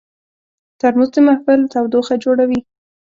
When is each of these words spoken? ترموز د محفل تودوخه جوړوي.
ترموز 0.79 1.09
د 1.13 1.17
محفل 1.27 1.59
تودوخه 1.73 2.15
جوړوي. 2.23 2.59